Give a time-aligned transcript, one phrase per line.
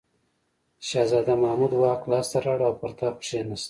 [0.89, 3.59] شهزاده محمود واک لاس ته راوړ او پر تخت کښېناست.